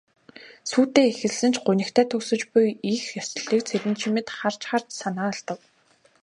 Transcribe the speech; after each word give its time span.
Сүртэй 0.69 1.05
эхэлсэн 1.11 1.51
ч 1.55 1.57
гунигтай 1.65 2.05
төгсөж 2.11 2.41
буй 2.51 2.67
их 2.93 3.03
ёслолыг 3.21 3.61
Цэрэнчимэд 3.67 4.27
харж 4.37 4.61
харж 4.69 4.87
санаа 5.01 5.27
алдав. 5.33 5.59